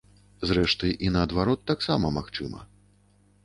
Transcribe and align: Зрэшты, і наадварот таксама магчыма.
Зрэшты, 0.51 0.89
і 1.07 1.11
наадварот 1.19 1.61
таксама 1.73 2.13
магчыма. 2.19 2.59